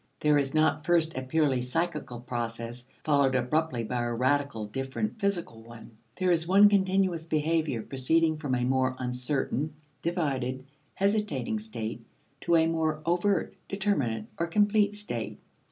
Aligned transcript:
There 0.21 0.39
is 0.39 0.55
not 0.55 0.83
first 0.83 1.13
a 1.15 1.21
purely 1.21 1.61
psychical 1.61 2.21
process, 2.21 2.87
followed 3.03 3.35
abruptly 3.35 3.83
by 3.83 4.01
a 4.01 4.11
radically 4.15 4.65
different 4.65 5.19
physical 5.19 5.61
one. 5.61 5.91
There 6.15 6.31
is 6.31 6.47
one 6.47 6.69
continuous 6.69 7.27
behavior, 7.27 7.83
proceeding 7.83 8.37
from 8.37 8.55
a 8.55 8.65
more 8.65 8.95
uncertain, 8.97 9.75
divided, 10.01 10.65
hesitating 10.95 11.59
state 11.59 12.03
to 12.39 12.55
a 12.55 12.65
more 12.65 13.03
overt, 13.05 13.53
determinate, 13.69 14.25
or 14.39 14.47
complete 14.47 14.95
state. 14.95 15.37